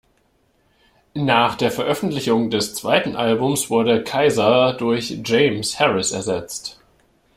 [1.13, 6.81] Nach der Veröffentlichung des zweiten Albums wurde Keyser durch James Harris ersetzt.